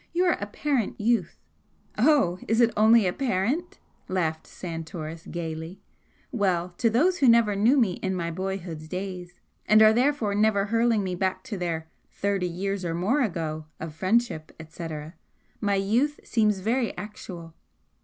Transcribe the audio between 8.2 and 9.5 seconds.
boyhood's days